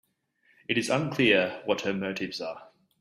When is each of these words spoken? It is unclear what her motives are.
It 0.67 0.79
is 0.79 0.89
unclear 0.89 1.61
what 1.65 1.81
her 1.81 1.93
motives 1.93 2.41
are. 2.41 2.69